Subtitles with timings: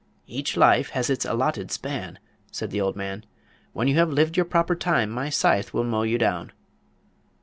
[0.25, 2.17] "Each life has its allotted span,"
[2.51, 3.23] said the old man.
[3.71, 6.53] "When you have lived your proper time my scythe will mow you down."